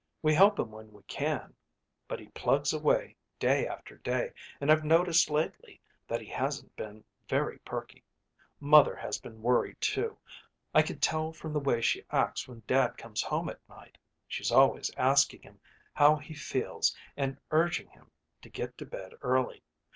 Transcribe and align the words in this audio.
We 0.23 0.33
help 0.33 0.57
him 0.59 0.71
when 0.71 0.91
we 0.91 1.03
can, 1.03 1.53
but 2.07 2.19
he 2.19 2.29
plugs 2.29 2.73
away 2.73 3.15
day 3.37 3.67
after 3.67 3.97
day 3.99 4.31
and 4.59 4.71
I've 4.71 4.83
noticed 4.83 5.29
lately 5.29 5.79
that 6.07 6.21
he 6.21 6.25
hasn't 6.27 6.75
been 6.75 7.03
very 7.29 7.59
perky. 7.59 8.03
Mother 8.59 8.95
has 8.95 9.19
been 9.19 9.43
worried, 9.43 9.79
too. 9.79 10.17
I 10.73 10.81
can 10.81 10.97
tell 10.97 11.31
from 11.33 11.53
the 11.53 11.59
way 11.59 11.81
she 11.81 12.03
acts 12.09 12.47
when 12.47 12.63
Dad 12.65 12.97
comes 12.97 13.21
home 13.21 13.47
at 13.47 13.59
night. 13.69 13.95
She's 14.27 14.51
always 14.51 14.89
asking 14.97 15.43
him 15.43 15.59
how 15.93 16.15
he 16.15 16.33
feels 16.33 16.97
and 17.15 17.37
urging 17.51 17.89
him 17.89 18.09
to 18.41 18.49
get 18.49 18.79
to 18.79 18.87
bed 18.87 19.13
early. 19.21 19.61